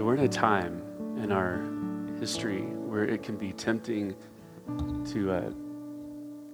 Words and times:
We're 0.00 0.14
in 0.14 0.24
a 0.24 0.28
time 0.28 0.80
in 1.22 1.32
our 1.32 1.60
history 2.20 2.60
where 2.62 3.04
it 3.04 3.24
can 3.24 3.36
be 3.36 3.52
tempting 3.52 4.14
to, 5.12 5.32
uh, 5.32 5.50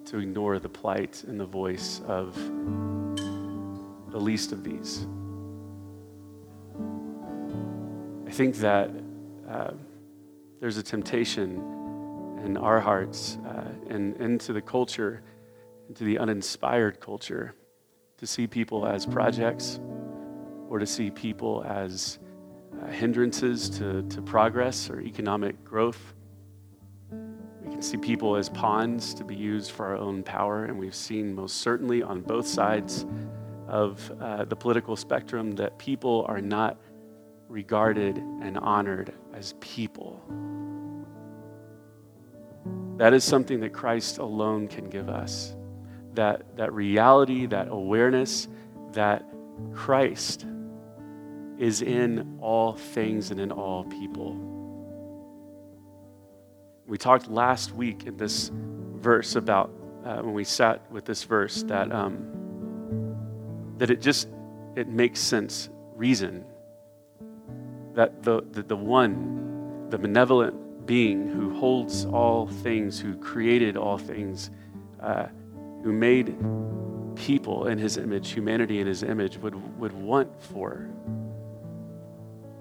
to 0.06 0.18
ignore 0.18 0.58
the 0.58 0.70
plight 0.70 1.22
and 1.24 1.38
the 1.38 1.44
voice 1.44 2.00
of 2.06 2.34
the 4.10 4.18
least 4.18 4.52
of 4.52 4.64
these. 4.64 5.06
I 8.26 8.30
think 8.30 8.56
that 8.56 8.90
uh, 9.46 9.72
there's 10.60 10.78
a 10.78 10.82
temptation 10.82 12.40
in 12.44 12.56
our 12.56 12.80
hearts 12.80 13.36
uh, 13.46 13.68
and 13.90 14.16
into 14.16 14.54
the 14.54 14.62
culture, 14.62 15.22
into 15.90 16.04
the 16.04 16.18
uninspired 16.18 16.98
culture, 16.98 17.54
to 18.16 18.26
see 18.26 18.46
people 18.46 18.86
as 18.86 19.04
projects 19.04 19.80
or 20.70 20.78
to 20.78 20.86
see 20.86 21.10
people 21.10 21.62
as 21.68 22.18
uh, 22.84 22.88
hindrances 22.88 23.70
to, 23.70 24.02
to 24.02 24.20
progress 24.22 24.90
or 24.90 25.00
economic 25.00 25.64
growth. 25.64 26.14
We 27.10 27.70
can 27.70 27.82
see 27.82 27.96
people 27.96 28.36
as 28.36 28.48
pawns 28.48 29.14
to 29.14 29.24
be 29.24 29.34
used 29.34 29.70
for 29.70 29.86
our 29.86 29.96
own 29.96 30.22
power, 30.22 30.64
and 30.64 30.78
we've 30.78 30.94
seen 30.94 31.34
most 31.34 31.58
certainly 31.58 32.02
on 32.02 32.20
both 32.20 32.46
sides 32.46 33.06
of 33.68 34.12
uh, 34.20 34.44
the 34.44 34.56
political 34.56 34.96
spectrum 34.96 35.52
that 35.52 35.78
people 35.78 36.26
are 36.28 36.40
not 36.40 36.78
regarded 37.48 38.18
and 38.18 38.58
honored 38.58 39.14
as 39.32 39.54
people. 39.60 40.22
That 42.96 43.12
is 43.14 43.24
something 43.24 43.60
that 43.60 43.72
Christ 43.72 44.18
alone 44.18 44.68
can 44.68 44.88
give 44.88 45.08
us. 45.08 45.54
That, 46.14 46.56
that 46.56 46.72
reality, 46.72 47.46
that 47.46 47.68
awareness 47.68 48.48
that 48.92 49.24
Christ 49.72 50.46
is 51.58 51.82
in 51.82 52.38
all 52.40 52.74
things 52.74 53.30
and 53.30 53.40
in 53.40 53.52
all 53.52 53.84
people. 53.84 54.36
We 56.86 56.98
talked 56.98 57.28
last 57.28 57.72
week 57.72 58.04
in 58.06 58.16
this 58.16 58.50
verse 58.52 59.36
about 59.36 59.70
uh, 60.04 60.18
when 60.18 60.34
we 60.34 60.44
sat 60.44 60.90
with 60.90 61.04
this 61.04 61.24
verse 61.24 61.62
that 61.64 61.90
um, 61.92 62.30
that 63.78 63.90
it 63.90 64.00
just 64.00 64.28
it 64.76 64.88
makes 64.88 65.20
sense, 65.20 65.68
reason 65.94 66.44
that 67.94 68.22
the, 68.22 68.44
the, 68.50 68.62
the 68.62 68.76
one, 68.76 69.88
the 69.90 69.98
benevolent 69.98 70.86
being 70.86 71.28
who 71.28 71.54
holds 71.54 72.04
all 72.06 72.48
things, 72.48 73.00
who 73.00 73.16
created 73.16 73.76
all 73.76 73.96
things, 73.96 74.50
uh, 75.00 75.26
who 75.82 75.92
made 75.92 76.36
people 77.14 77.68
in 77.68 77.78
his 77.78 77.96
image, 77.96 78.32
humanity 78.32 78.80
in 78.80 78.86
his 78.86 79.02
image, 79.02 79.38
would, 79.38 79.54
would 79.78 79.92
want 79.92 80.28
for 80.42 80.90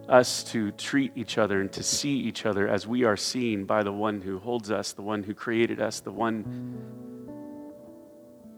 us 0.09 0.43
to 0.43 0.71
treat 0.71 1.11
each 1.15 1.37
other 1.37 1.61
and 1.61 1.71
to 1.71 1.83
see 1.83 2.15
each 2.15 2.45
other 2.45 2.67
as 2.67 2.85
we 2.85 3.03
are 3.03 3.17
seen 3.17 3.65
by 3.65 3.83
the 3.83 3.91
one 3.91 4.21
who 4.21 4.39
holds 4.39 4.69
us, 4.71 4.93
the 4.93 5.01
one 5.01 5.23
who 5.23 5.33
created 5.33 5.79
us, 5.81 6.01
the 6.01 6.11
one 6.11 6.43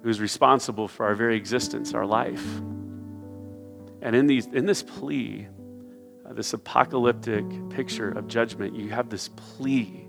who 0.01 0.09
is 0.09 0.19
responsible 0.19 0.87
for 0.87 1.05
our 1.05 1.15
very 1.15 1.35
existence, 1.35 1.93
our 1.93 2.05
life. 2.05 2.43
And 4.01 4.15
in, 4.15 4.27
these, 4.27 4.45
in 4.47 4.65
this 4.65 4.83
plea, 4.83 5.47
uh, 6.27 6.33
this 6.33 6.53
apocalyptic 6.53 7.45
picture 7.69 8.09
of 8.09 8.27
judgment, 8.27 8.75
you 8.75 8.89
have 8.89 9.09
this 9.09 9.29
plea. 9.29 10.07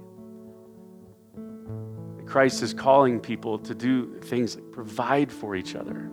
that 1.35 2.27
Christ 2.27 2.63
is 2.63 2.75
calling 2.75 3.21
people 3.21 3.59
to 3.61 3.75
do 3.75 4.19
things 4.21 4.57
like 4.57 4.71
provide 4.73 5.33
for 5.33 5.57
each 5.57 5.75
other. 5.75 6.11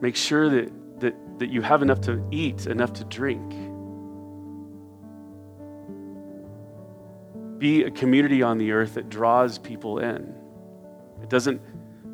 Make 0.00 0.16
sure 0.16 0.48
that 0.48 0.72
that, 1.38 1.50
you 1.50 1.62
have 1.62 1.82
enough 1.82 2.00
to 2.02 2.24
eat, 2.30 2.66
enough 2.66 2.92
to 2.94 3.04
drink. 3.04 3.50
Be 7.58 7.84
a 7.84 7.90
community 7.90 8.42
on 8.42 8.58
the 8.58 8.72
earth 8.72 8.94
that 8.94 9.08
draws 9.08 9.58
people 9.58 9.98
in. 9.98 10.34
It 11.22 11.28
doesn't 11.28 11.60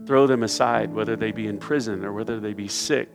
throw 0.06 0.26
them 0.26 0.43
aside, 0.43 0.93
whether 0.93 1.16
they 1.16 1.32
be 1.32 1.47
in 1.47 1.59
prison 1.59 2.04
or 2.04 2.12
whether 2.12 2.41
they 2.41 2.53
be 2.53 2.69
sick. 2.69 3.09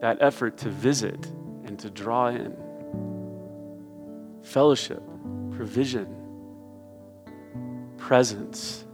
That 0.00 0.18
effort 0.20 0.56
to 0.58 0.68
visit 0.68 1.26
and 1.64 1.78
to 1.80 1.90
draw 1.90 2.28
in. 2.28 2.56
Fellowship, 4.42 5.02
provision, 5.52 6.14
presence. 7.96 8.84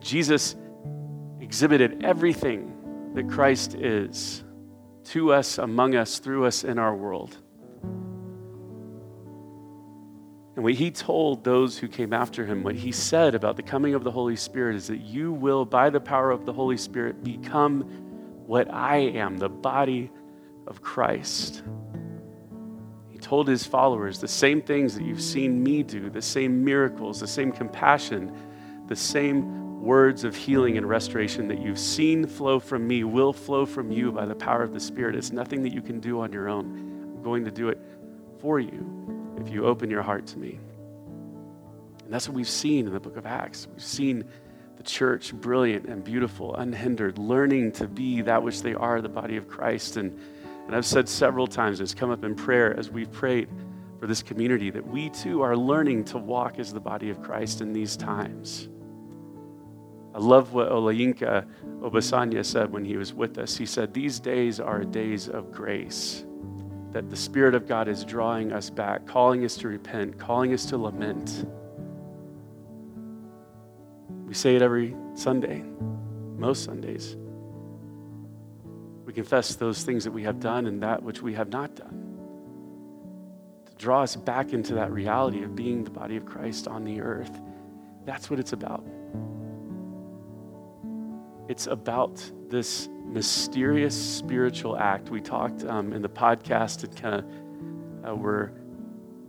Jesus 0.00 0.56
exhibited 1.52 2.02
everything 2.02 3.12
that 3.12 3.28
Christ 3.28 3.74
is 3.74 4.42
to 5.04 5.34
us, 5.34 5.58
among 5.58 5.94
us, 5.94 6.18
through 6.18 6.46
us, 6.46 6.64
in 6.64 6.78
our 6.78 6.96
world. 6.96 7.36
And 10.56 10.64
what 10.64 10.72
he 10.72 10.90
told 10.90 11.44
those 11.44 11.76
who 11.76 11.88
came 11.88 12.14
after 12.14 12.46
him, 12.46 12.62
what 12.62 12.74
he 12.74 12.90
said 12.90 13.34
about 13.34 13.56
the 13.56 13.62
coming 13.62 13.92
of 13.92 14.02
the 14.02 14.10
Holy 14.10 14.34
Spirit 14.34 14.76
is 14.76 14.86
that 14.86 15.02
you 15.02 15.30
will, 15.30 15.66
by 15.66 15.90
the 15.90 16.00
power 16.00 16.30
of 16.30 16.46
the 16.46 16.54
Holy 16.54 16.78
Spirit, 16.78 17.22
become 17.22 17.82
what 18.46 18.72
I 18.72 18.96
am, 18.96 19.36
the 19.36 19.50
body 19.50 20.10
of 20.66 20.80
Christ. 20.80 21.62
He 23.10 23.18
told 23.18 23.46
his 23.46 23.66
followers 23.66 24.20
the 24.20 24.26
same 24.26 24.62
things 24.62 24.94
that 24.94 25.04
you've 25.04 25.20
seen 25.20 25.62
me 25.62 25.82
do, 25.82 26.08
the 26.08 26.22
same 26.22 26.64
miracles, 26.64 27.20
the 27.20 27.26
same 27.26 27.52
compassion, 27.52 28.34
the 28.86 28.96
same 28.96 29.61
words 29.82 30.22
of 30.22 30.36
healing 30.36 30.78
and 30.78 30.88
restoration 30.88 31.48
that 31.48 31.60
you've 31.60 31.78
seen 31.78 32.24
flow 32.24 32.60
from 32.60 32.86
me 32.86 33.02
will 33.02 33.32
flow 33.32 33.66
from 33.66 33.90
you 33.90 34.12
by 34.12 34.24
the 34.24 34.34
power 34.34 34.62
of 34.62 34.72
the 34.72 34.78
Spirit. 34.78 35.16
It's 35.16 35.32
nothing 35.32 35.62
that 35.64 35.72
you 35.72 35.82
can 35.82 35.98
do 35.98 36.20
on 36.20 36.32
your 36.32 36.48
own. 36.48 36.66
I'm 37.16 37.22
going 37.22 37.44
to 37.44 37.50
do 37.50 37.68
it 37.68 37.80
for 38.38 38.60
you 38.60 39.34
if 39.40 39.48
you 39.48 39.66
open 39.66 39.90
your 39.90 40.02
heart 40.02 40.24
to 40.28 40.38
me. 40.38 40.60
And 42.04 42.12
that's 42.12 42.28
what 42.28 42.36
we've 42.36 42.48
seen 42.48 42.86
in 42.86 42.92
the 42.92 43.00
book 43.00 43.16
of 43.16 43.26
Acts. 43.26 43.66
We've 43.66 43.82
seen 43.82 44.24
the 44.76 44.84
church 44.84 45.34
brilliant 45.34 45.86
and 45.86 46.04
beautiful, 46.04 46.54
unhindered, 46.54 47.18
learning 47.18 47.72
to 47.72 47.88
be 47.88 48.20
that 48.22 48.40
which 48.40 48.62
they 48.62 48.74
are, 48.74 49.00
the 49.00 49.08
body 49.08 49.36
of 49.36 49.48
Christ. 49.48 49.96
And, 49.96 50.16
and 50.66 50.76
I've 50.76 50.86
said 50.86 51.08
several 51.08 51.48
times, 51.48 51.80
it's 51.80 51.92
come 51.92 52.10
up 52.10 52.22
in 52.22 52.36
prayer 52.36 52.78
as 52.78 52.88
we've 52.88 53.10
prayed 53.10 53.48
for 53.98 54.06
this 54.06 54.22
community, 54.22 54.70
that 54.70 54.86
we 54.86 55.10
too 55.10 55.42
are 55.42 55.56
learning 55.56 56.04
to 56.04 56.18
walk 56.18 56.60
as 56.60 56.72
the 56.72 56.80
body 56.80 57.10
of 57.10 57.20
Christ 57.20 57.60
in 57.60 57.72
these 57.72 57.96
times. 57.96 58.68
I 60.14 60.18
love 60.18 60.52
what 60.52 60.68
Olayinka 60.68 61.46
Obasanya 61.80 62.44
said 62.44 62.70
when 62.70 62.84
he 62.84 62.96
was 62.96 63.14
with 63.14 63.38
us. 63.38 63.56
He 63.56 63.64
said, 63.64 63.94
These 63.94 64.20
days 64.20 64.60
are 64.60 64.84
days 64.84 65.28
of 65.28 65.50
grace, 65.50 66.24
that 66.92 67.08
the 67.08 67.16
Spirit 67.16 67.54
of 67.54 67.66
God 67.66 67.88
is 67.88 68.04
drawing 68.04 68.52
us 68.52 68.68
back, 68.68 69.06
calling 69.06 69.44
us 69.44 69.56
to 69.58 69.68
repent, 69.68 70.18
calling 70.18 70.52
us 70.52 70.66
to 70.66 70.76
lament. 70.76 71.46
We 74.26 74.34
say 74.34 74.54
it 74.54 74.62
every 74.62 74.94
Sunday, 75.14 75.62
most 76.36 76.64
Sundays. 76.64 77.16
We 79.06 79.12
confess 79.12 79.54
those 79.56 79.82
things 79.82 80.04
that 80.04 80.12
we 80.12 80.22
have 80.24 80.40
done 80.40 80.66
and 80.66 80.82
that 80.82 81.02
which 81.02 81.22
we 81.22 81.34
have 81.34 81.48
not 81.48 81.74
done. 81.74 82.18
To 83.66 83.74
draw 83.76 84.02
us 84.02 84.14
back 84.14 84.52
into 84.52 84.74
that 84.74 84.92
reality 84.92 85.42
of 85.42 85.56
being 85.56 85.84
the 85.84 85.90
body 85.90 86.16
of 86.16 86.26
Christ 86.26 86.68
on 86.68 86.84
the 86.84 87.00
earth. 87.00 87.40
That's 88.04 88.30
what 88.30 88.38
it's 88.38 88.52
about. 88.52 88.84
It's 91.52 91.66
about 91.66 92.18
this 92.48 92.88
mysterious 93.04 93.94
spiritual 93.94 94.78
act. 94.78 95.10
We 95.10 95.20
talked 95.20 95.64
um, 95.64 95.92
in 95.92 96.00
the 96.00 96.08
podcast 96.08 96.82
and 96.82 96.96
kind 96.96 97.14
of 97.16 98.08
uh, 98.08 98.16
we're, 98.16 98.52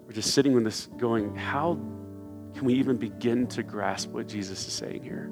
we're 0.05 0.13
just 0.13 0.33
sitting 0.33 0.53
with 0.53 0.63
this 0.63 0.85
going, 0.95 1.35
how 1.35 1.73
can 2.55 2.63
we 2.63 2.75
even 2.75 2.95
begin 2.95 3.45
to 3.47 3.61
grasp 3.61 4.11
what 4.11 4.29
Jesus 4.29 4.65
is 4.65 4.71
saying 4.71 5.03
here? 5.03 5.29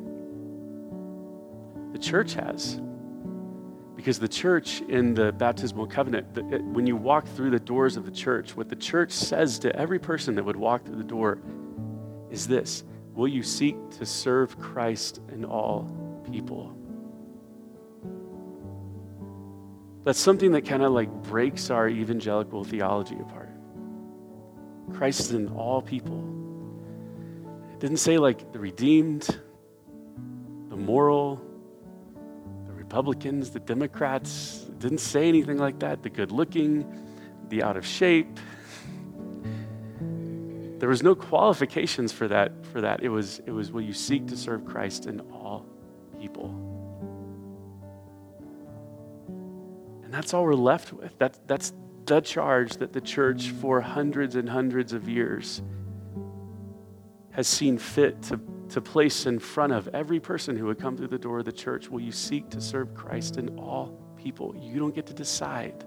The 1.94 1.98
church 1.98 2.34
has. 2.34 2.82
Because 3.96 4.20
the 4.20 4.28
church 4.28 4.82
in 4.82 5.14
the 5.14 5.32
baptismal 5.32 5.88
covenant, 5.88 6.34
the, 6.34 6.56
it, 6.56 6.62
when 6.62 6.86
you 6.86 6.98
walk 6.98 7.26
through 7.26 7.52
the 7.52 7.60
doors 7.62 7.96
of 7.96 8.04
the 8.04 8.12
church, 8.12 8.58
what 8.58 8.68
the 8.68 8.76
church 8.76 9.14
says 9.14 9.60
to 9.60 9.74
every 9.78 9.98
person 9.98 10.36
that 10.36 10.44
would 10.44 10.58
walk 10.58 10.84
through 10.84 10.98
the 10.98 11.06
door 11.06 11.40
is 12.30 12.50
this 12.50 12.84
Will 13.14 13.30
you 13.30 13.44
seek 13.44 13.78
to 13.92 14.06
serve 14.06 14.60
Christ 14.60 15.22
in 15.32 15.46
all 15.46 15.90
people? 16.30 16.76
That's 20.04 20.20
something 20.20 20.54
that 20.54 20.66
kind 20.66 20.82
of 20.82 20.92
like 20.94 21.12
breaks 21.24 21.70
our 21.70 21.88
evangelical 21.88 22.64
theology 22.64 23.16
apart. 23.20 23.50
Christ 24.94 25.22
is 25.22 25.32
in 25.32 25.50
all 25.50 25.82
people. 25.82 26.20
It 27.74 27.80
didn't 27.80 27.98
say 27.98 28.18
like 28.18 28.52
the 28.52 28.60
redeemed, 28.60 29.40
the 30.70 30.76
moral, 30.76 31.40
the 32.66 32.74
Republicans, 32.74 33.52
the 33.52 33.60
Democrats. 33.60 34.66
It 34.68 34.80
didn't 34.80 35.00
say 35.00 35.28
anything 35.28 35.58
like 35.58 35.80
that. 35.80 36.02
The 36.02 36.10
good 36.10 36.32
looking, 36.32 36.86
the 37.50 37.62
out 37.62 37.78
of 37.78 37.86
shape. 37.86 38.40
There 40.80 40.90
was 40.90 41.04
no 41.04 41.14
qualifications 41.14 42.12
for 42.12 42.28
that 42.28 42.66
for 42.66 42.82
that. 42.82 43.04
It 43.04 43.10
was 43.10 43.40
it 43.46 43.52
was 43.52 43.72
will 43.72 43.84
you 43.84 43.94
seek 43.94 44.28
to 44.30 44.36
serve 44.36 44.66
Christ 44.66 45.06
in 45.06 45.20
all 45.32 45.68
people. 46.20 46.71
And 50.12 50.18
that's 50.18 50.34
all 50.34 50.44
we're 50.44 50.56
left 50.56 50.92
with. 50.92 51.18
That, 51.20 51.40
that's 51.48 51.72
the 52.04 52.20
charge 52.20 52.76
that 52.80 52.92
the 52.92 53.00
church, 53.00 53.52
for 53.52 53.80
hundreds 53.80 54.36
and 54.36 54.50
hundreds 54.50 54.92
of 54.92 55.08
years, 55.08 55.62
has 57.30 57.48
seen 57.48 57.78
fit 57.78 58.22
to, 58.24 58.38
to 58.72 58.82
place 58.82 59.26
in 59.26 59.40
front 59.40 59.72
of 59.72 59.88
every 59.94 60.20
person 60.20 60.58
who 60.58 60.66
would 60.66 60.80
come 60.80 60.98
through 60.98 61.08
the 61.08 61.18
door 61.18 61.40
of 61.40 61.46
the 61.46 61.54
church. 61.54 61.88
Will 61.88 62.02
you 62.02 62.12
seek 62.12 62.50
to 62.50 62.60
serve 62.60 62.94
Christ 62.94 63.38
in 63.38 63.58
all 63.58 63.98
people? 64.18 64.54
You 64.60 64.80
don't 64.80 64.94
get 64.94 65.06
to 65.06 65.14
decide. 65.14 65.86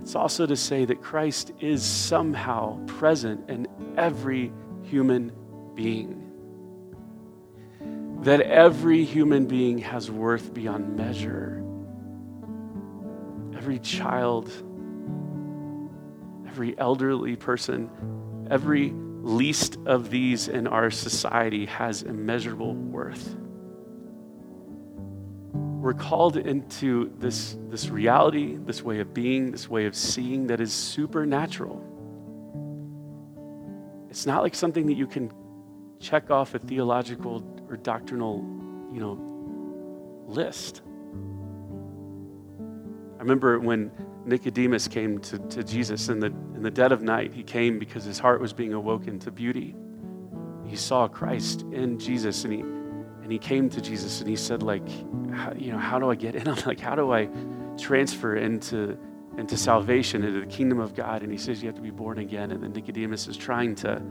It's 0.00 0.16
also 0.16 0.44
to 0.44 0.56
say 0.56 0.86
that 0.86 1.02
Christ 1.02 1.52
is 1.60 1.84
somehow 1.84 2.84
present 2.86 3.48
in 3.48 3.68
every 3.96 4.52
human 4.82 5.30
being. 5.76 6.20
That 8.22 8.40
every 8.40 9.04
human 9.04 9.46
being 9.46 9.78
has 9.78 10.10
worth 10.10 10.52
beyond 10.52 10.96
measure. 10.96 11.63
Every 13.64 13.78
child, 13.78 14.50
every 16.46 16.78
elderly 16.78 17.34
person, 17.34 17.88
every 18.50 18.92
least 18.92 19.78
of 19.86 20.10
these 20.10 20.48
in 20.48 20.66
our 20.66 20.90
society 20.90 21.64
has 21.64 22.02
immeasurable 22.02 22.74
worth. 22.74 23.34
We're 25.54 25.94
called 25.94 26.36
into 26.36 27.10
this, 27.16 27.56
this 27.70 27.88
reality, 27.88 28.58
this 28.58 28.82
way 28.82 29.00
of 29.00 29.14
being, 29.14 29.50
this 29.50 29.66
way 29.66 29.86
of 29.86 29.96
seeing 29.96 30.48
that 30.48 30.60
is 30.60 30.70
supernatural. 30.70 31.82
It's 34.10 34.26
not 34.26 34.42
like 34.42 34.54
something 34.54 34.88
that 34.88 34.98
you 34.98 35.06
can 35.06 35.32
check 36.00 36.30
off 36.30 36.54
a 36.54 36.58
theological 36.58 37.42
or 37.70 37.78
doctrinal, 37.78 38.44
you 38.92 39.00
know, 39.00 40.26
list. 40.26 40.82
Remember 43.24 43.58
when 43.58 43.90
Nicodemus 44.26 44.86
came 44.86 45.18
to, 45.20 45.38
to 45.38 45.64
Jesus 45.64 46.10
in 46.10 46.20
the, 46.20 46.26
in 46.26 46.62
the 46.62 46.70
dead 46.70 46.92
of 46.92 47.00
night. 47.00 47.32
He 47.32 47.42
came 47.42 47.78
because 47.78 48.04
his 48.04 48.18
heart 48.18 48.38
was 48.38 48.52
being 48.52 48.74
awoken 48.74 49.18
to 49.20 49.30
beauty. 49.30 49.74
He 50.66 50.76
saw 50.76 51.08
Christ 51.08 51.62
in 51.72 51.98
Jesus 51.98 52.44
and 52.44 52.52
he, 52.52 52.60
and 52.60 53.32
he 53.32 53.38
came 53.38 53.70
to 53.70 53.80
Jesus 53.80 54.20
and 54.20 54.28
he 54.28 54.36
said, 54.36 54.62
like, 54.62 54.86
how, 55.32 55.54
you 55.56 55.72
know, 55.72 55.78
how 55.78 55.98
do 55.98 56.10
I 56.10 56.16
get 56.16 56.34
in? 56.34 56.46
I'm 56.46 56.62
like, 56.66 56.78
how 56.78 56.94
do 56.94 57.14
I 57.14 57.30
transfer 57.78 58.36
into, 58.36 58.98
into 59.38 59.56
salvation, 59.56 60.22
into 60.22 60.40
the 60.40 60.46
kingdom 60.46 60.78
of 60.78 60.94
God? 60.94 61.22
And 61.22 61.32
he 61.32 61.38
says, 61.38 61.62
you 61.62 61.68
have 61.68 61.76
to 61.76 61.82
be 61.82 61.90
born 61.90 62.18
again. 62.18 62.50
And 62.50 62.62
then 62.62 62.74
Nicodemus 62.74 63.26
is 63.26 63.38
trying 63.38 63.74
to 63.76 64.02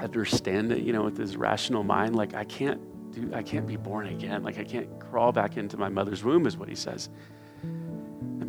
understand 0.00 0.72
it, 0.72 0.82
you 0.82 0.92
know, 0.92 1.04
with 1.04 1.16
his 1.16 1.36
rational 1.36 1.84
mind. 1.84 2.16
Like, 2.16 2.34
I 2.34 2.42
can't 2.42 2.80
do, 3.12 3.30
I 3.32 3.44
can't 3.44 3.68
be 3.68 3.76
born 3.76 4.08
again. 4.08 4.42
Like, 4.42 4.58
I 4.58 4.64
can't 4.64 4.98
crawl 4.98 5.30
back 5.30 5.56
into 5.56 5.76
my 5.76 5.88
mother's 5.88 6.24
womb, 6.24 6.48
is 6.48 6.56
what 6.56 6.68
he 6.68 6.74
says 6.74 7.08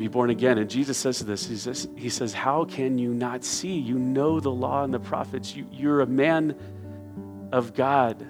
be 0.01 0.07
born 0.07 0.29
again. 0.29 0.57
And 0.57 0.69
Jesus 0.69 0.97
says 0.97 1.19
to 1.19 1.23
this, 1.23 1.47
he 1.47 1.55
says, 1.55 1.87
he 1.95 2.09
says, 2.09 2.33
How 2.33 2.65
can 2.65 2.97
you 2.97 3.13
not 3.13 3.43
see? 3.43 3.77
You 3.77 3.97
know 3.97 4.39
the 4.39 4.51
law 4.51 4.83
and 4.83 4.93
the 4.93 4.99
prophets. 4.99 5.55
You, 5.55 5.65
you're 5.71 6.01
a 6.01 6.07
man 6.07 6.55
of 7.51 7.73
God. 7.73 8.25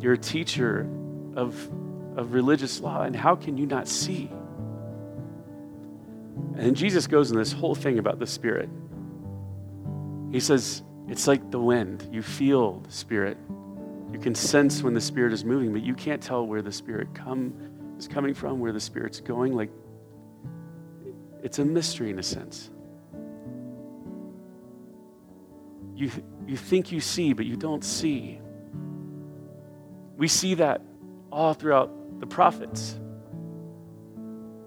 You're 0.00 0.14
a 0.14 0.18
teacher 0.18 0.88
of, 1.36 1.54
of 2.16 2.32
religious 2.32 2.80
law. 2.80 3.02
And 3.02 3.14
how 3.14 3.36
can 3.36 3.56
you 3.56 3.66
not 3.66 3.88
see? 3.88 4.30
And 6.56 6.76
Jesus 6.76 7.06
goes 7.06 7.30
in 7.30 7.36
this 7.36 7.52
whole 7.52 7.74
thing 7.74 7.98
about 7.98 8.18
the 8.18 8.26
Spirit. 8.26 8.68
He 10.30 10.40
says, 10.40 10.82
It's 11.08 11.26
like 11.26 11.50
the 11.50 11.60
wind. 11.60 12.08
You 12.10 12.22
feel 12.22 12.80
the 12.80 12.92
Spirit. 12.92 13.36
You 14.12 14.18
can 14.18 14.34
sense 14.34 14.82
when 14.82 14.94
the 14.94 15.00
Spirit 15.00 15.32
is 15.32 15.44
moving, 15.44 15.72
but 15.72 15.82
you 15.82 15.94
can't 15.94 16.22
tell 16.22 16.46
where 16.46 16.62
the 16.62 16.72
Spirit 16.72 17.14
come, 17.14 17.54
is 17.98 18.08
coming 18.08 18.34
from, 18.34 18.60
where 18.60 18.72
the 18.72 18.80
Spirit's 18.80 19.20
going. 19.20 19.54
Like 19.54 19.70
it's 21.42 21.58
a 21.58 21.64
mystery 21.64 22.10
in 22.10 22.18
a 22.18 22.22
sense. 22.22 22.70
You, 25.94 26.10
you 26.46 26.56
think 26.56 26.92
you 26.92 27.00
see, 27.00 27.32
but 27.32 27.46
you 27.46 27.56
don't 27.56 27.84
see. 27.84 28.40
We 30.16 30.28
see 30.28 30.54
that 30.54 30.82
all 31.30 31.54
throughout 31.54 32.20
the 32.20 32.26
prophets. 32.26 32.98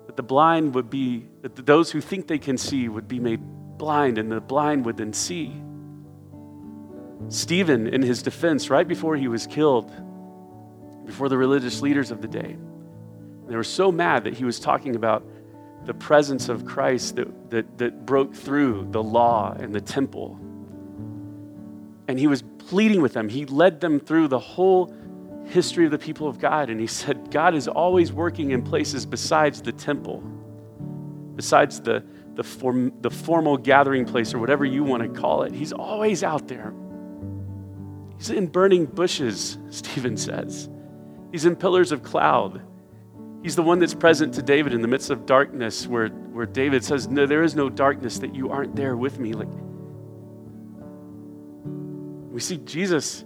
That 0.07 0.15
the 0.15 0.23
blind 0.23 0.75
would 0.75 0.89
be, 0.89 1.27
that 1.41 1.55
those 1.65 1.91
who 1.91 2.01
think 2.01 2.27
they 2.27 2.37
can 2.37 2.57
see 2.57 2.87
would 2.89 3.07
be 3.07 3.19
made 3.19 3.41
blind, 3.77 4.17
and 4.17 4.31
the 4.31 4.41
blind 4.41 4.85
would 4.85 4.97
then 4.97 5.13
see. 5.13 5.53
Stephen, 7.29 7.87
in 7.87 8.01
his 8.01 8.21
defense, 8.21 8.69
right 8.69 8.87
before 8.87 9.15
he 9.15 9.27
was 9.27 9.47
killed, 9.47 9.91
before 11.05 11.29
the 11.29 11.37
religious 11.37 11.81
leaders 11.81 12.11
of 12.11 12.21
the 12.21 12.27
day, 12.27 12.57
they 13.47 13.55
were 13.55 13.63
so 13.63 13.91
mad 13.91 14.23
that 14.25 14.33
he 14.33 14.43
was 14.43 14.59
talking 14.59 14.95
about 14.95 15.23
the 15.85 15.93
presence 15.93 16.49
of 16.49 16.65
Christ 16.65 17.15
that, 17.17 17.49
that, 17.51 17.77
that 17.77 18.05
broke 18.05 18.33
through 18.33 18.87
the 18.91 19.03
law 19.03 19.55
and 19.57 19.73
the 19.73 19.81
temple. 19.81 20.39
And 22.07 22.19
he 22.19 22.27
was 22.27 22.43
pleading 22.57 23.01
with 23.01 23.13
them. 23.13 23.29
He 23.29 23.45
led 23.45 23.79
them 23.81 23.99
through 23.99 24.27
the 24.27 24.39
whole 24.39 24.93
history 25.45 25.85
of 25.85 25.91
the 25.91 25.97
people 25.97 26.27
of 26.27 26.39
God. 26.39 26.69
And 26.69 26.79
he 26.79 26.87
said, 26.87 27.31
God 27.31 27.55
is 27.55 27.67
always 27.67 28.11
working 28.11 28.51
in 28.51 28.63
places 28.63 29.05
besides 29.05 29.61
the 29.61 29.71
temple, 29.71 30.21
besides 31.35 31.81
the, 31.81 32.03
the, 32.35 32.43
form, 32.43 32.93
the 33.01 33.11
formal 33.11 33.57
gathering 33.57 34.05
place 34.05 34.33
or 34.33 34.39
whatever 34.39 34.65
you 34.65 34.83
want 34.83 35.03
to 35.03 35.19
call 35.19 35.43
it. 35.43 35.53
He's 35.53 35.73
always 35.73 36.23
out 36.23 36.47
there. 36.47 36.73
He's 38.17 38.29
in 38.29 38.47
burning 38.47 38.85
bushes, 38.85 39.57
Stephen 39.69 40.17
says. 40.17 40.69
He's 41.31 41.45
in 41.45 41.55
pillars 41.55 41.91
of 41.91 42.03
cloud. 42.03 42.61
He's 43.45 43.55
the 43.55 43.61
one 43.61 43.77
that's 43.77 43.93
present 43.93 44.33
to 44.33 44.41
David 44.41 44.73
in 44.73 44.81
the 44.81 44.87
midst 44.87 45.11
of 45.11 45.27
darkness, 45.27 45.85
where, 45.85 46.07
where 46.07 46.47
David 46.47 46.83
says, 46.83 47.07
No, 47.07 47.27
there 47.27 47.43
is 47.43 47.53
no 47.53 47.69
darkness 47.69 48.17
that 48.17 48.33
you 48.33 48.49
aren't 48.49 48.75
there 48.75 48.97
with 48.97 49.19
me. 49.19 49.33
Like 49.33 49.49
we 52.33 52.39
see 52.39 52.57
Jesus 52.57 53.23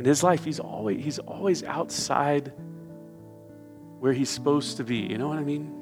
in 0.00 0.04
his 0.04 0.24
life, 0.24 0.44
he's 0.44 0.58
always 0.58 1.04
he's 1.04 1.20
always 1.20 1.62
outside 1.62 2.52
where 4.00 4.12
he's 4.12 4.30
supposed 4.30 4.78
to 4.78 4.82
be. 4.82 4.96
You 4.96 5.16
know 5.16 5.28
what 5.28 5.38
I 5.38 5.44
mean? 5.44 5.72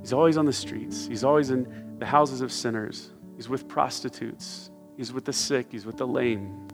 He's 0.00 0.12
always 0.12 0.36
on 0.36 0.46
the 0.46 0.52
streets. 0.52 1.06
He's 1.06 1.22
always 1.22 1.50
in 1.50 1.94
the 2.00 2.06
houses 2.06 2.40
of 2.40 2.50
sinners. 2.50 3.12
He's 3.36 3.48
with 3.48 3.68
prostitutes. 3.68 4.72
He's 4.96 5.12
with 5.12 5.26
the 5.26 5.32
sick. 5.32 5.68
He's 5.70 5.86
with 5.86 5.98
the 5.98 6.08
lame. 6.08 6.69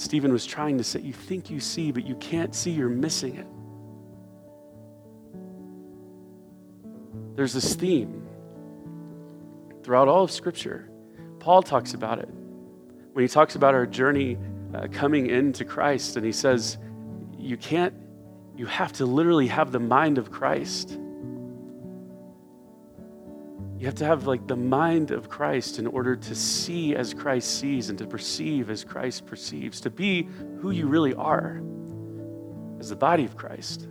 Stephen 0.00 0.32
was 0.32 0.46
trying 0.46 0.78
to 0.78 0.84
say, 0.84 1.00
You 1.00 1.12
think 1.12 1.50
you 1.50 1.60
see, 1.60 1.92
but 1.92 2.04
you 2.04 2.14
can't 2.16 2.54
see, 2.54 2.70
you're 2.70 2.88
missing 2.88 3.36
it. 3.36 3.46
There's 7.36 7.52
this 7.52 7.74
theme 7.74 8.26
throughout 9.82 10.08
all 10.08 10.24
of 10.24 10.30
Scripture. 10.30 10.90
Paul 11.38 11.62
talks 11.62 11.94
about 11.94 12.18
it 12.18 12.28
when 13.12 13.24
he 13.24 13.28
talks 13.28 13.54
about 13.54 13.74
our 13.74 13.86
journey 13.86 14.36
uh, 14.74 14.86
coming 14.92 15.28
into 15.28 15.64
Christ, 15.64 16.16
and 16.16 16.24
he 16.24 16.32
says, 16.32 16.78
You 17.38 17.56
can't, 17.56 17.94
you 18.56 18.66
have 18.66 18.92
to 18.94 19.06
literally 19.06 19.46
have 19.46 19.72
the 19.72 19.80
mind 19.80 20.18
of 20.18 20.30
Christ. 20.30 20.98
You 23.78 23.86
have 23.86 23.94
to 23.96 24.04
have 24.04 24.26
like 24.26 24.48
the 24.48 24.56
mind 24.56 25.12
of 25.12 25.28
Christ 25.28 25.78
in 25.78 25.86
order 25.86 26.16
to 26.16 26.34
see 26.34 26.96
as 26.96 27.14
Christ 27.14 27.60
sees 27.60 27.90
and 27.90 27.98
to 27.98 28.06
perceive 28.08 28.70
as 28.70 28.82
Christ 28.82 29.24
perceives, 29.24 29.80
to 29.82 29.90
be 29.90 30.28
who 30.60 30.72
you 30.72 30.88
really 30.88 31.14
are 31.14 31.62
as 32.80 32.88
the 32.88 32.96
body 32.96 33.24
of 33.24 33.36
Christ. 33.36 33.82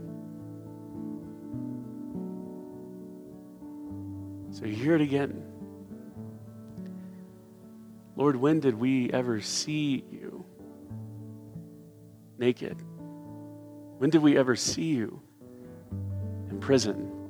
So 4.52 4.66
you 4.66 4.76
hear 4.76 4.96
it 4.96 5.02
again. 5.02 5.42
Lord, 8.18 8.36
when 8.36 8.60
did 8.60 8.76
we 8.76 9.10
ever 9.12 9.40
see 9.40 10.04
you 10.12 10.44
naked? 12.38 12.76
When 14.00 14.10
did 14.10 14.22
we 14.22 14.38
ever 14.38 14.58
see 14.58 14.84
you 14.84 15.22
in 16.50 16.60
prison? 16.60 17.27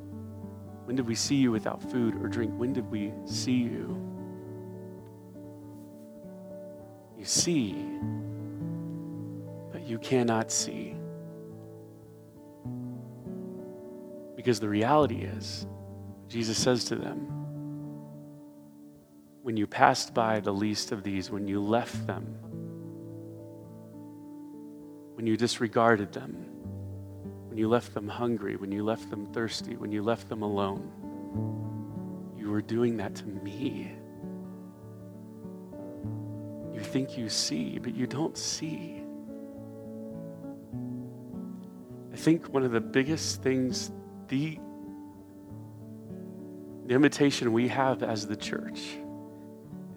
When 0.87 0.95
did 0.95 1.05
we 1.05 1.15
see 1.15 1.35
you 1.35 1.51
without 1.51 1.81
food 1.81 2.15
or 2.15 2.29
drink? 2.29 2.53
When 2.55 2.71
did 2.71 2.89
we 2.89 3.11
see 3.25 3.51
you? 3.51 4.01
You 7.19 7.25
see, 7.25 7.73
but 9.73 9.85
you 9.85 9.99
cannot 9.99 10.49
see. 10.49 10.95
Because 14.37 14.61
the 14.61 14.69
reality 14.69 15.23
is, 15.23 15.67
Jesus 16.29 16.57
says 16.57 16.85
to 16.85 16.95
them, 16.95 17.17
when 19.41 19.57
you 19.57 19.67
passed 19.67 20.13
by 20.13 20.39
the 20.39 20.53
least 20.53 20.93
of 20.93 21.03
these, 21.03 21.29
when 21.29 21.49
you 21.49 21.61
left 21.61 22.07
them, 22.07 22.23
when 25.15 25.27
you 25.27 25.35
disregarded 25.35 26.13
them, 26.13 26.45
when 27.57 27.61
you 27.63 27.69
left 27.69 27.95
them 27.95 28.07
hungry, 28.07 28.55
when 28.55 28.71
you 28.71 28.83
left 28.83 29.09
them 29.09 29.25
thirsty, 29.33 29.75
when 29.77 29.91
you 29.91 30.03
left 30.03 30.29
them 30.29 30.43
alone. 30.43 30.91
You 32.37 32.51
were 32.51 32.61
doing 32.61 32.97
that 32.97 33.15
to 33.15 33.25
me. 33.25 33.93
You 36.71 36.79
think 36.79 37.17
you 37.17 37.29
see, 37.29 37.79
but 37.79 37.95
you 37.95 38.05
don't 38.05 38.37
see. 38.37 39.01
I 42.13 42.15
think 42.15 42.53
one 42.53 42.61
of 42.61 42.71
the 42.71 42.79
biggest 42.79 43.41
things, 43.41 43.91
the, 44.27 44.59
the 46.85 46.93
invitation 46.93 47.53
we 47.53 47.69
have 47.69 48.03
as 48.03 48.27
the 48.27 48.35
church 48.35 48.99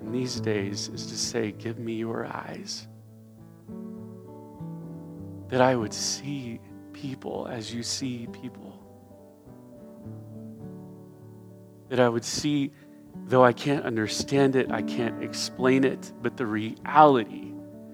in 0.01 0.13
these 0.13 0.41
days 0.41 0.89
is 0.89 1.05
to 1.09 1.15
say, 1.19 1.53
Give 1.53 1.79
me 1.79 1.93
your 1.93 2.25
eyes. 2.25 2.89
That 5.51 5.61
I 5.61 5.77
would 5.77 5.93
see 5.93 6.59
people 6.93 7.49
as 7.51 7.73
you 7.73 7.83
see 7.83 8.27
people. 8.33 8.79
That 11.89 12.01
I 12.01 12.09
would 12.09 12.25
see, 12.25 12.73
though 13.27 13.45
I 13.45 13.53
can't 13.53 13.85
understand 13.85 14.57
it, 14.57 14.71
I 14.71 14.83
can't 14.83 15.23
explain 15.23 15.85
it, 15.85 16.13
but 16.23 16.37
the 16.37 16.47
reality 16.47 17.53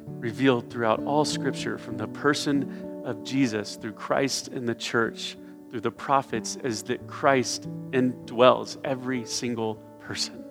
revealed 0.09 0.71
throughout 0.71 1.03
all 1.05 1.25
Scripture 1.25 1.79
from 1.79 1.97
the 1.97 2.09
person 2.09 3.03
of 3.05 3.25
Jesus 3.25 3.77
through 3.77 3.93
Christ 3.93 4.49
in 4.49 4.67
the 4.67 4.75
church, 4.75 5.37
through 5.71 5.81
the 5.81 5.91
prophets, 5.91 6.57
is 6.65 6.83
that 6.85 7.07
Christ 7.07 7.69
indwells 7.93 8.79
every 8.85 9.25
single 9.25 9.77
person. 10.01 10.45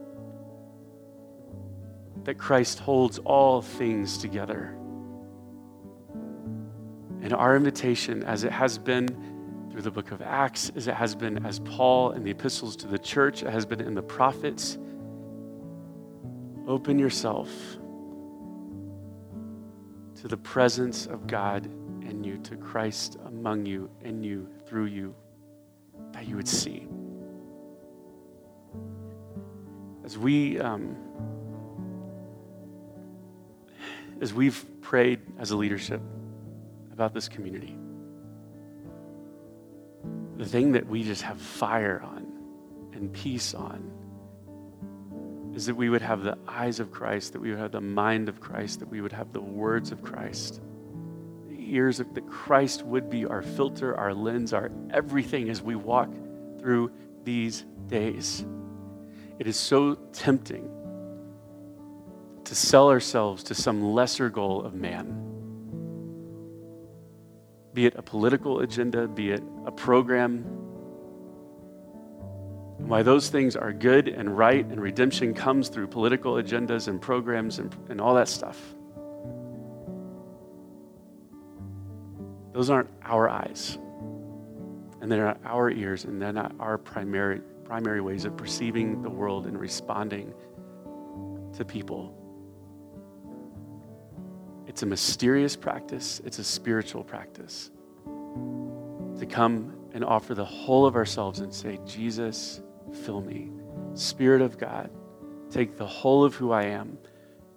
That 2.24 2.38
Christ 2.38 2.80
holds 2.80 3.20
all 3.20 3.62
things 3.62 4.18
together. 4.18 4.76
And 7.26 7.34
our 7.34 7.56
invitation, 7.56 8.24
as 8.24 8.44
it 8.44 8.52
has 8.52 8.78
been 8.78 9.08
through 9.72 9.82
the 9.82 9.90
book 9.90 10.12
of 10.12 10.22
Acts, 10.22 10.72
as 10.76 10.88
it 10.88 10.94
has 10.94 11.16
been 11.16 11.44
as 11.44 11.58
Paul 11.58 12.12
in 12.12 12.24
the 12.24 12.30
epistles 12.30 12.76
to 12.76 12.88
the 12.88 13.00
church, 13.00 13.42
it 13.42 13.50
has 13.50 13.66
been 13.66 13.82
in 13.82 13.96
the 13.96 14.04
prophets, 14.04 14.78
open 16.68 17.00
yourself 17.00 17.50
to 20.22 20.28
the 20.28 20.38
presence 20.38 21.08
of 21.08 21.26
God 21.26 21.66
in 21.66 22.24
you, 22.24 22.38
to 22.44 22.56
Christ 22.58 23.18
among 23.26 23.66
you, 23.66 23.90
in 24.04 24.22
you, 24.22 24.48
through 24.68 24.86
you, 24.86 25.16
that 26.12 26.28
you 26.28 26.36
would 26.36 26.48
see. 26.48 26.88
As 30.04 30.16
we, 30.16 30.60
um, 30.60 30.96
as 34.22 34.32
we've 34.32 34.64
prayed 34.84 35.22
as 35.40 35.50
a 35.50 35.58
leadership, 35.58 36.04
about 36.96 37.14
this 37.14 37.28
community. 37.28 37.78
The 40.38 40.46
thing 40.46 40.72
that 40.72 40.88
we 40.88 41.04
just 41.04 41.24
have 41.24 41.42
fire 41.42 42.02
on 42.02 42.26
and 42.94 43.12
peace 43.12 43.54
on 43.54 43.92
is 45.54 45.66
that 45.66 45.76
we 45.76 45.90
would 45.90 46.02
have 46.02 46.24
the 46.24 46.38
eyes 46.48 46.80
of 46.80 46.94
Christ, 46.94 47.34
that 47.34 47.42
we 47.42 47.50
would 47.50 47.60
have 47.60 47.74
the 47.74 47.82
mind 47.82 48.30
of 48.30 48.40
Christ, 48.40 48.80
that 48.80 48.88
we 48.88 49.02
would 49.02 49.12
have 49.12 49.34
the 49.34 49.42
words 49.42 49.92
of 49.92 50.04
Christ, 50.04 50.62
the 51.50 51.76
ears 51.76 52.00
of 52.00 52.14
that 52.14 52.28
Christ 52.28 52.84
would 52.84 53.10
be 53.10 53.26
our 53.26 53.42
filter, 53.42 53.94
our 53.98 54.14
lens, 54.14 54.54
our 54.54 54.72
everything 54.92 55.50
as 55.50 55.62
we 55.62 55.76
walk 55.76 56.10
through 56.60 56.94
these 57.26 57.66
days. 57.88 58.46
It 59.38 59.48
is 59.48 59.58
so 59.58 59.96
tempting 60.14 60.70
to 62.46 62.56
sell 62.56 62.90
ourselves 62.90 63.44
to 63.44 63.54
some 63.54 63.84
lesser 63.94 64.30
goal 64.30 64.64
of 64.64 64.76
man 64.76 65.25
be 67.76 67.86
it 67.86 67.94
a 67.98 68.02
political 68.02 68.62
agenda, 68.62 69.06
be 69.06 69.32
it 69.32 69.44
a 69.66 69.72
program. 69.72 70.46
And 72.80 72.90
why 72.90 73.04
those 73.04 73.30
things 73.30 73.58
are 73.58 73.74
good 73.74 74.08
and 74.08 74.36
right, 74.36 74.66
and 74.66 74.82
redemption 74.82 75.34
comes 75.34 75.68
through 75.68 75.88
political 75.88 76.36
agendas 76.36 76.88
and 76.88 77.02
programs 77.02 77.60
and, 77.60 77.76
and 77.90 78.00
all 78.00 78.16
that 78.16 78.30
stuff. 78.30 78.60
Those 82.54 82.70
aren't 82.70 82.90
our 83.04 83.30
eyes, 83.30 83.78
and 85.02 85.12
they're 85.12 85.26
not 85.26 85.42
our 85.44 85.70
ears, 85.70 86.06
and 86.06 86.22
they're 86.22 86.32
not 86.32 86.56
our 86.58 86.78
primary, 86.78 87.42
primary 87.66 88.00
ways 88.00 88.24
of 88.24 88.38
perceiving 88.38 89.02
the 89.02 89.10
world 89.10 89.46
and 89.48 89.60
responding 89.60 90.34
to 91.58 91.66
people. 91.66 92.25
It's 94.76 94.84
a 94.84 94.88
mysterious 94.88 95.56
practice, 95.56 96.22
it's 96.26 96.38
a 96.38 96.44
spiritual 96.44 97.02
practice. 97.02 97.72
To 98.06 99.26
come 99.26 99.74
and 99.94 100.04
offer 100.04 100.36
the 100.36 100.44
whole 100.44 100.86
of 100.86 100.98
ourselves 100.98 101.40
and 101.40 101.54
say, 101.54 101.80
Jesus, 101.86 102.62
fill 103.06 103.22
me. 103.22 103.52
Spirit 103.94 104.42
of 104.42 104.58
God, 104.58 104.90
take 105.50 105.78
the 105.78 105.88
whole 105.88 106.26
of 106.26 106.36
who 106.36 106.52
I 106.52 106.64
am, 106.64 106.98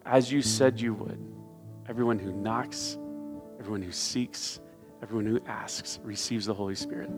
as 0.07 0.31
you 0.31 0.43
said 0.43 0.81
you 0.81 0.95
would. 0.95 1.19
Everyone 1.89 2.21
who 2.21 2.31
knocks, 2.31 2.97
everyone 3.59 3.83
who 3.83 3.91
seeks, 3.91 4.61
everyone 5.03 5.27
who 5.27 5.41
asks 5.45 5.99
receives 6.05 6.47
the 6.47 6.55
Holy 6.55 6.77
Spirit. 6.77 7.11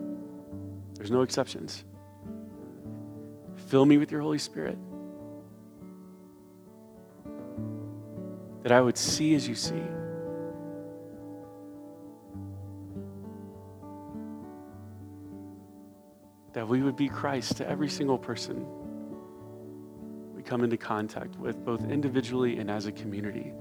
There's 0.94 1.10
no 1.10 1.20
exceptions. 1.20 1.84
Fill 3.68 3.84
me 3.84 3.98
with 3.98 4.10
your 4.10 4.22
Holy 4.22 4.38
Spirit. 4.38 4.78
That 8.62 8.72
I 8.72 8.80
would 8.80 8.96
see 8.96 9.34
as 9.34 9.48
you 9.48 9.54
see. 9.54 9.82
That 16.52 16.68
we 16.68 16.82
would 16.82 16.96
be 16.96 17.08
Christ 17.08 17.56
to 17.58 17.68
every 17.68 17.88
single 17.88 18.18
person 18.18 18.66
we 20.34 20.42
come 20.42 20.64
into 20.64 20.76
contact 20.76 21.36
with, 21.36 21.64
both 21.64 21.84
individually 21.84 22.58
and 22.58 22.70
as 22.70 22.86
a 22.86 22.92
community. 22.92 23.52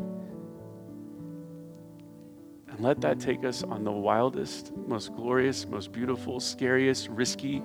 And 2.69 2.79
let 2.79 3.01
that 3.01 3.19
take 3.19 3.43
us 3.43 3.63
on 3.63 3.83
the 3.83 3.91
wildest, 3.91 4.75
most 4.87 5.13
glorious, 5.15 5.67
most 5.67 5.91
beautiful, 5.91 6.39
scariest, 6.39 7.09
risky 7.09 7.61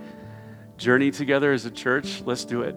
journey 0.76 1.10
together 1.10 1.52
as 1.52 1.64
a 1.64 1.70
church. 1.70 2.22
Let's 2.22 2.44
do 2.44 2.62
it. 2.62 2.76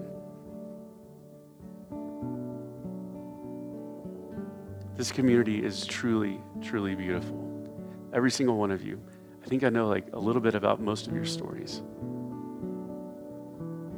This 4.98 5.12
community 5.12 5.64
is 5.64 5.86
truly, 5.86 6.42
truly 6.60 6.96
beautiful. 6.96 7.46
Every 8.14 8.32
single 8.32 8.58
one 8.58 8.72
of 8.72 8.84
you. 8.84 9.00
I 9.44 9.48
think 9.48 9.64
I 9.64 9.70
know 9.70 9.88
like 9.88 10.08
a 10.14 10.20
little 10.20 10.42
bit 10.42 10.56
about 10.56 10.82
most 10.82 11.06
of 11.06 11.14
your 11.14 11.24
stories. 11.24 11.84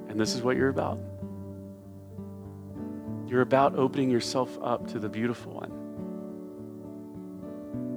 And 0.09 0.19
this 0.19 0.35
is 0.35 0.41
what 0.41 0.57
you're 0.57 0.67
about. 0.67 0.99
You're 3.27 3.43
about 3.43 3.75
opening 3.75 4.09
yourself 4.09 4.59
up 4.61 4.87
to 4.87 4.99
the 4.99 5.07
beautiful 5.07 5.53
one. 5.53 5.71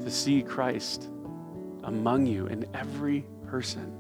To 0.05 0.11
see 0.11 0.41
Christ 0.41 1.11
among 1.83 2.27
you 2.27 2.47
in 2.47 2.69
every 2.73 3.25
person 3.49 3.97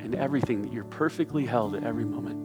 and 0.00 0.14
everything 0.14 0.62
that 0.62 0.72
you're 0.72 0.84
perfectly 0.84 1.44
held 1.44 1.76
at 1.76 1.84
every 1.84 2.06
moment. 2.06 2.38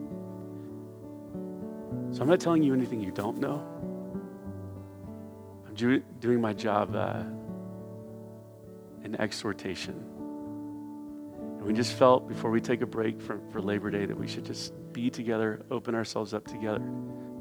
So 2.14 2.22
I'm 2.22 2.28
not 2.28 2.42
telling 2.42 2.64
you 2.64 2.74
anything 2.74 3.00
you 3.00 3.12
don't 3.12 3.38
know 3.38 3.66
do, 5.78 6.00
doing 6.20 6.42
my 6.42 6.54
job 6.54 6.96
uh, 6.96 7.24
in 9.04 9.16
exhortation. 9.20 9.94
And 11.58 11.62
we 11.62 11.74
just 11.74 11.94
felt 11.94 12.28
before 12.28 12.52
we 12.52 12.60
take 12.60 12.82
a 12.82 12.86
break 12.86 13.22
for, 13.22 13.40
for 13.52 13.62
Labor 13.62 13.90
Day 13.90 14.06
that 14.06 14.18
we 14.18 14.28
should 14.28 14.46
just 14.46 14.74
be 14.92 15.10
together, 15.10 15.66
open 15.72 15.96
ourselves 15.96 16.34
up 16.34 16.46
together 16.46 16.84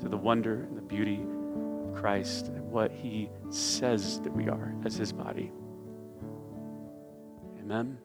to 0.00 0.08
the 0.08 0.16
wonder 0.16 0.64
and 0.64 0.76
the 0.76 0.82
beauty 0.82 1.20
of 1.22 1.94
Christ 1.94 2.48
and 2.48 2.70
what 2.70 2.92
he 2.92 3.30
says 3.50 4.20
that 4.20 4.32
we 4.32 4.48
are 4.48 4.74
as 4.84 4.96
his 4.96 5.12
body. 5.12 5.50
Amen. 7.58 7.98